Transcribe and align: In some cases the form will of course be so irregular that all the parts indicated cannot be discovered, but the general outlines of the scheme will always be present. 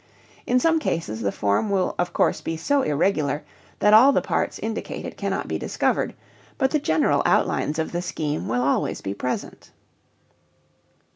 In 0.47 0.59
some 0.59 0.79
cases 0.79 1.21
the 1.21 1.31
form 1.31 1.69
will 1.69 1.93
of 1.99 2.11
course 2.11 2.41
be 2.41 2.57
so 2.57 2.81
irregular 2.81 3.43
that 3.77 3.93
all 3.93 4.11
the 4.11 4.19
parts 4.19 4.57
indicated 4.57 5.15
cannot 5.15 5.47
be 5.47 5.59
discovered, 5.59 6.15
but 6.57 6.71
the 6.71 6.79
general 6.79 7.21
outlines 7.23 7.77
of 7.77 7.91
the 7.91 8.01
scheme 8.01 8.47
will 8.47 8.63
always 8.63 8.99
be 9.01 9.13
present. 9.13 9.69